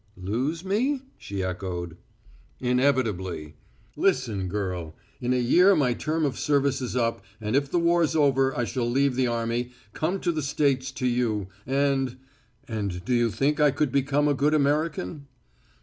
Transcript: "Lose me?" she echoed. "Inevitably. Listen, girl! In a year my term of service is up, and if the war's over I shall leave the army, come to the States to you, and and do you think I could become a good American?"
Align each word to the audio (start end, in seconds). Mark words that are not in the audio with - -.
"Lose 0.17 0.65
me?" 0.65 1.03
she 1.15 1.43
echoed. 1.43 1.95
"Inevitably. 2.59 3.57
Listen, 3.95 4.47
girl! 4.47 4.95
In 5.19 5.31
a 5.31 5.37
year 5.37 5.75
my 5.75 5.93
term 5.93 6.25
of 6.25 6.39
service 6.39 6.81
is 6.81 6.95
up, 6.95 7.23
and 7.39 7.55
if 7.55 7.69
the 7.69 7.77
war's 7.77 8.15
over 8.15 8.51
I 8.57 8.63
shall 8.63 8.89
leave 8.89 9.15
the 9.15 9.27
army, 9.27 9.73
come 9.93 10.19
to 10.21 10.31
the 10.31 10.41
States 10.41 10.91
to 10.93 11.05
you, 11.05 11.49
and 11.67 12.17
and 12.67 13.05
do 13.05 13.13
you 13.13 13.29
think 13.29 13.59
I 13.59 13.69
could 13.69 13.91
become 13.91 14.27
a 14.27 14.33
good 14.33 14.55
American?" 14.55 15.27